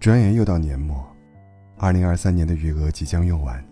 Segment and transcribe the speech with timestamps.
[0.00, 1.06] 转眼又到年末，
[1.76, 3.62] 二零二三年的余额即将用完。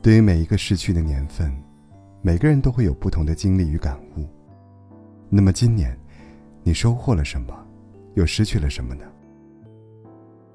[0.00, 1.52] 对于每一个逝去的年份，
[2.20, 4.24] 每个人都会有不同的经历与感悟。
[5.28, 5.98] 那么今年，
[6.62, 7.52] 你收获了什么，
[8.14, 9.04] 又失去了什么呢？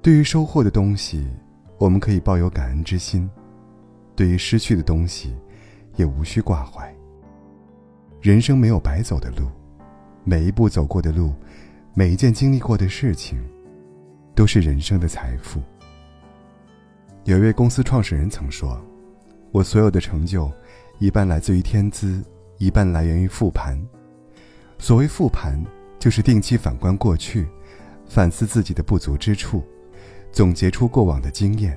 [0.00, 1.28] 对于收获的东西，
[1.76, 3.28] 我们可以抱有感恩之心；
[4.16, 5.36] 对于失去的东西，
[5.96, 6.90] 也无需挂怀。
[8.22, 9.48] 人生没有白走的路，
[10.24, 11.34] 每一步走过的路，
[11.92, 13.38] 每一件经历过的事情。
[14.38, 15.60] 都是人生的财富。
[17.24, 18.80] 有一位公司创始人曾说
[19.50, 20.48] ：“我所有的成就，
[21.00, 22.22] 一半来自于天资，
[22.56, 23.76] 一半来源于复盘。
[24.78, 25.60] 所谓复盘，
[25.98, 27.48] 就是定期反观过去，
[28.06, 29.64] 反思自己的不足之处，
[30.30, 31.76] 总结出过往的经验，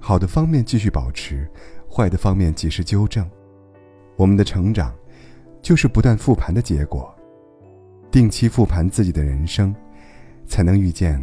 [0.00, 1.46] 好的方面继续保持，
[1.94, 3.30] 坏的方面及时纠正。
[4.16, 4.94] 我们的成长，
[5.60, 7.14] 就是不断复盘的结果。
[8.10, 9.76] 定期复盘自己的人生，
[10.46, 11.22] 才能遇见。”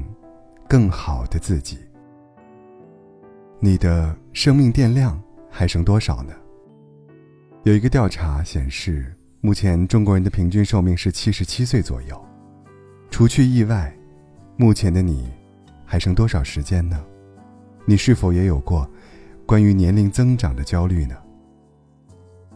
[0.74, 1.78] 更好的自己。
[3.60, 6.34] 你的生命电量还剩多少呢？
[7.62, 12.20] 有一个调查显示，目前中国人的平均寿命是七十七岁左右。
[13.12, 13.96] 除去意外，
[14.58, 15.32] 目前的你
[15.86, 17.00] 还剩多少时间呢？
[17.86, 18.90] 你是否也有过
[19.46, 21.16] 关于年龄增长的焦虑呢？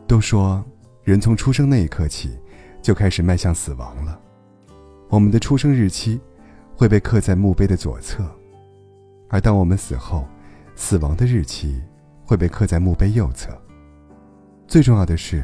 [0.08, 0.66] 都说
[1.04, 2.36] 人从出生那一刻起
[2.82, 4.20] 就开始迈向死亡了，
[5.08, 6.20] 我们的出生日期。
[6.78, 8.24] 会被刻在墓碑的左侧，
[9.30, 10.28] 而当我们死后，
[10.76, 11.82] 死亡的日期
[12.24, 13.50] 会被刻在墓碑右侧。
[14.68, 15.44] 最重要的是，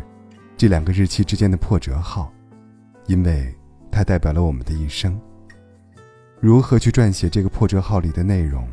[0.55, 2.31] 这两个日期之间的破折号，
[3.07, 3.51] 因为
[3.91, 5.19] 它代表了我们的一生。
[6.39, 8.67] 如何去撰写这个破折号里的内容，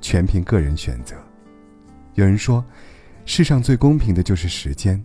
[0.00, 1.14] 全凭个人选择。
[2.14, 2.64] 有人说，
[3.24, 5.00] 世上最公平的就是时间，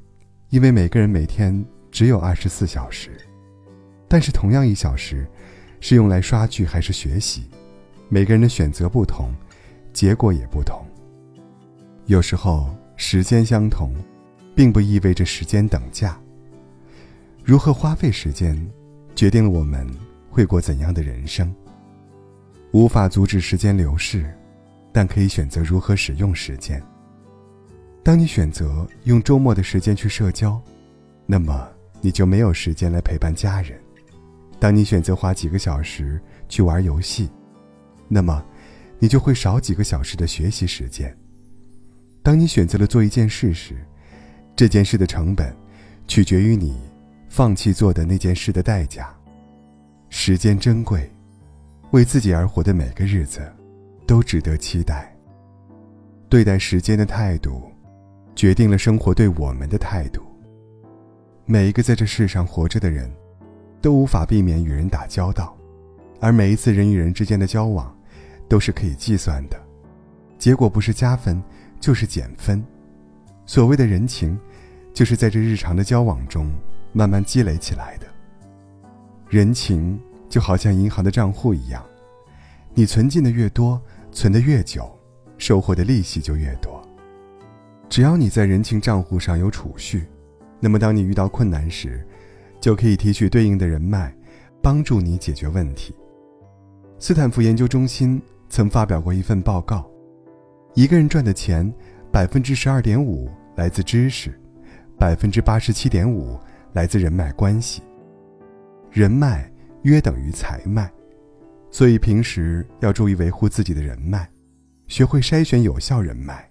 [0.50, 3.12] 因为每个人每天只有二十四小时，
[4.08, 5.30] 但是同样一小时。
[5.88, 7.44] 是用来刷剧还是学习？
[8.09, 9.30] 每个人的选择不同，
[9.94, 10.83] 结果也不同。
[12.08, 13.94] 有时候时间相同，
[14.56, 16.19] 并不意味着时间等价。
[17.44, 18.59] 如何花费时间，
[19.13, 19.88] 决定了我们
[20.31, 21.53] 会过怎样的人生。
[22.72, 24.35] 无法阻止时间流逝，
[24.91, 26.81] 但可以选择如何使用时间。
[28.02, 30.59] 当你选择用周末的时间去社交，
[31.28, 31.69] 那么
[32.02, 33.79] 你就没有时间来陪伴家人。
[34.66, 37.30] 当你选择花几个小时去玩游戏，
[38.08, 38.44] 那么，
[38.98, 41.16] 你就会少几个小时的学习时间。
[42.24, 43.76] 当你选择了做一件事时，
[44.56, 45.56] 这件事的成本，
[46.08, 46.81] 取决于你
[47.30, 49.16] 放弃做的那件事的代价。
[50.09, 51.08] 时间珍贵，
[51.92, 53.47] 为自己而活的每个日子，
[54.08, 55.16] 都值得期待。
[56.28, 57.62] 对待时间的态度，
[58.36, 60.24] 决定了生活对我们的态度。
[61.46, 63.08] 每一个在这世上活着的人。
[63.85, 65.56] 都无法避免与人打交道，
[66.19, 67.96] 而每一次人与人之间的交往，
[68.50, 69.62] 都是可以计算的，
[70.40, 71.40] 结果不是加分，
[71.79, 72.66] 就是减分。
[73.46, 74.35] 所谓的人情，
[74.91, 76.51] 就是在这日常的交往中
[76.94, 78.07] 慢慢积累起来的。
[79.29, 81.85] 人情就好像银行的账户一样，
[82.73, 83.79] 你存进的越多，
[84.12, 84.91] 存的越久，
[85.38, 86.81] 收获的利息就越多。
[87.88, 90.07] 只要你在人情账户上有储蓄，
[90.59, 92.03] 那么当你遇到困难时，
[92.66, 94.12] 就可以提取对应的人脉，
[94.59, 95.94] 帮助你解决问题。
[96.98, 99.88] 斯坦福研究中心曾发表过一份报告：
[100.74, 101.72] 一个人赚的钱，
[102.12, 104.34] 百分之十二点五来自知识，
[104.98, 106.40] 百分之八十七点五
[106.74, 107.84] 来自人脉关系。
[108.90, 109.47] 人脉
[109.84, 110.90] 约等于财脉，
[111.70, 114.28] 所以平时要注意维护自己的人脉，
[114.88, 116.44] 学会筛选有效人脉，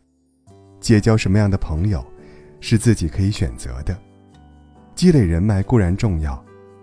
[0.79, 2.07] 结交什么样的朋友，
[2.61, 3.99] 是自己可以选择的。
[4.94, 6.43] 积累人脉固然重要，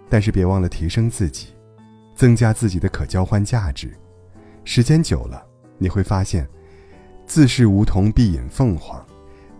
[0.09, 1.47] 但是别忘了提升自己，
[2.15, 3.91] 增加自己的可交换价值。
[4.63, 5.43] 时间久了，
[5.77, 6.47] 你会发现，
[7.25, 9.03] 自是梧桐必引凤凰，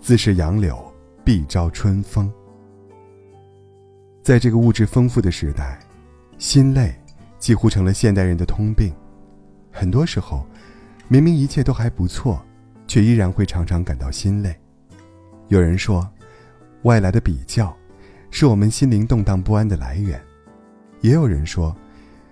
[0.02, 0.78] 自是杨柳
[1.24, 2.32] 必招春风。
[4.22, 5.80] 在这个物质丰富的时代，
[6.38, 6.94] 心累
[7.40, 8.94] 几乎成了现代人的通病。
[9.72, 10.46] 很多时候，
[11.08, 12.40] 明明一切都还不错，
[12.86, 14.56] 却依然会常常感到心累。
[15.48, 16.08] 有人说，
[16.84, 17.76] 外来的比较。
[18.32, 20.20] 是我们心灵动荡不安的来源，
[21.02, 21.76] 也有人说，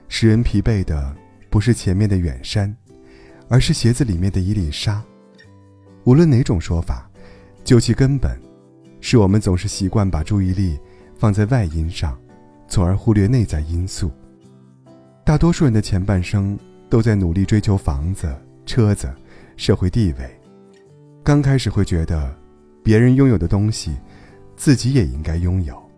[0.07, 1.15] 使人疲惫的
[1.49, 2.73] 不是前面的远山，
[3.49, 5.03] 而是鞋子里面的一粒沙。
[6.05, 7.07] 无论哪种说法，
[7.65, 8.39] 究其根本，
[9.01, 10.79] 是我们总是习惯把注意力
[11.17, 12.17] 放在外因上，
[12.67, 14.09] 从而忽略内在因素。
[15.25, 16.57] 大多数人的前半生
[16.89, 18.33] 都在努力追求房子、
[18.65, 19.13] 车子、
[19.57, 20.41] 社会地位，
[21.23, 22.33] 刚开始会觉得，
[22.81, 23.95] 别人拥有的东西，
[24.55, 25.88] 自己也应该拥有。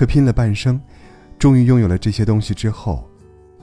[0.00, 0.80] 可拼了半生，
[1.38, 3.06] 终于拥有了这些东西之后，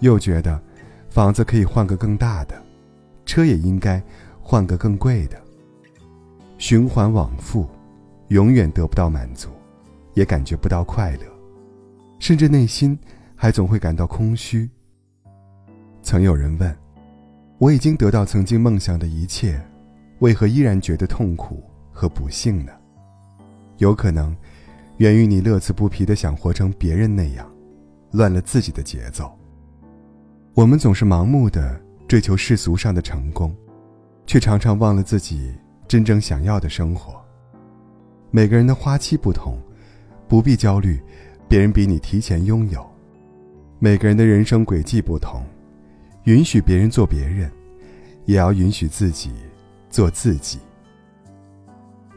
[0.01, 0.61] 又觉得
[1.09, 2.53] 房子可以换个更大的，
[3.25, 3.99] 车也应该
[4.39, 5.41] 换个更贵的。
[6.59, 7.67] 循环往复，
[8.27, 9.49] 永远得不到满足，
[10.13, 11.23] 也感觉不到快乐，
[12.19, 12.95] 甚至内心
[13.35, 14.69] 还总会感到空虚。
[16.03, 16.77] 曾有人问
[17.57, 19.59] ：“我已经得到曾经梦想的一切，
[20.19, 22.71] 为何依然觉得痛苦和不幸呢？”
[23.77, 24.37] 有可能，
[24.97, 27.47] 源于你乐此不疲的想活成别人那样，
[28.11, 29.31] 乱了自己的节奏。
[30.55, 33.55] 我们总是盲目的追求世俗上的成功，
[34.25, 35.53] 却常常忘了自己
[35.87, 37.23] 真正想要的生活。
[38.31, 39.57] 每个人的花期不同，
[40.27, 40.99] 不必焦虑
[41.47, 42.83] 别人比你提前拥有。
[43.77, 45.43] 每个人的人生轨迹不同，
[46.23, 47.51] 允许别人做别人，
[48.25, 49.31] 也要允许自己
[49.91, 50.57] 做自己。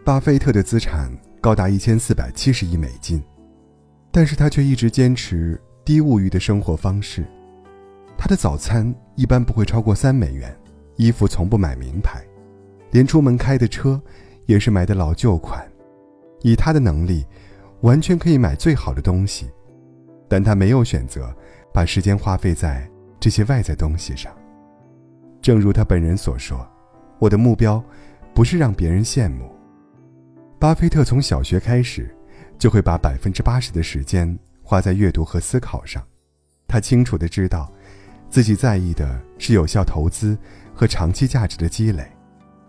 [0.03, 1.11] 巴菲特的资产
[1.41, 3.23] 高达一千四百七十亿美金，
[4.13, 7.25] 但是他却一直坚持低物欲的生活方式。
[8.19, 10.55] 他的早餐一般不会超过三美元，
[10.97, 12.23] 衣服从不买名牌，
[12.91, 13.99] 连出门开的车
[14.45, 15.67] 也是买的老旧款。
[16.43, 17.25] 以他的能力，
[17.81, 19.51] 完全可以买最好的东西，
[20.29, 21.35] 但他没有选择
[21.73, 22.87] 把时间花费在
[23.19, 24.31] 这些外在东西上。
[25.41, 26.69] 正如他本人所说
[27.19, 27.83] ：“我的目标
[28.35, 29.51] 不是让别人羡慕。”
[30.61, 32.15] 巴菲特从小学开始，
[32.59, 36.07] 就会把百分之八十的时间花在阅读和思考上。
[36.69, 37.73] 他清楚的知道。
[38.29, 40.39] 自己在意的是有效投资
[40.73, 42.07] 和长期价值的积累，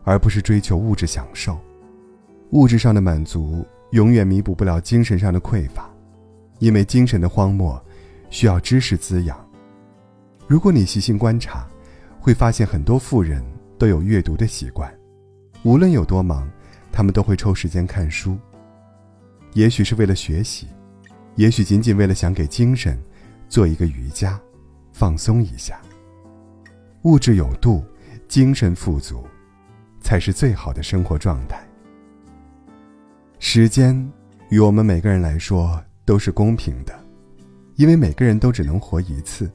[0.04, 1.60] 而不是追求物质享受。
[2.52, 5.88] 物质上的满足永远弥补不了精神上的匮乏，
[6.58, 7.80] 因为精神的荒漠
[8.32, 9.38] 需要知识滋养。
[10.48, 11.68] 如果你细心观察，
[12.20, 13.44] 会发现很多富人
[13.78, 14.92] 都有阅读的习惯，
[15.62, 16.50] 无论有多忙，
[16.92, 18.38] 他们都会抽时间看书。
[19.54, 20.68] 也许是为了学习，
[21.36, 22.98] 也许仅仅为了想给精神
[23.50, 24.40] 做一个瑜伽。
[24.94, 25.80] 放松一下。
[27.04, 27.84] 物质有度，
[28.28, 29.26] 精神富足，
[30.02, 31.66] 才是最好的生活状态。
[33.40, 34.12] 时间，
[34.50, 36.94] 与我们每个人来说都是公平的，
[37.78, 39.50] 因为每个人都只能活一次。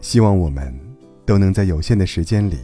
[0.00, 0.74] 希望我们
[1.24, 2.58] 都能在有限的时间里，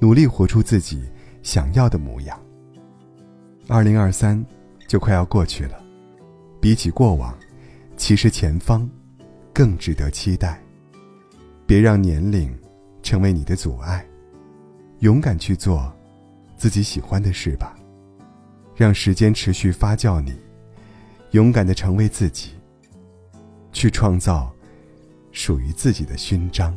[0.00, 1.04] 努力活出自己
[1.42, 2.40] 想要的模样。
[3.68, 4.44] 二零二三
[4.86, 5.82] 就快要过去了，
[6.60, 7.36] 比起过往，
[7.96, 8.88] 其实前方
[9.52, 10.62] 更值得期待。
[11.66, 12.56] 别让年龄
[13.02, 14.06] 成为你的阻碍，
[15.00, 15.92] 勇敢去做
[16.56, 17.76] 自己喜欢的事吧。
[18.76, 20.38] 让时间持续发酵你，
[21.32, 22.50] 勇敢的成为自己，
[23.72, 24.52] 去创造
[25.32, 26.76] 属于自己的勋章。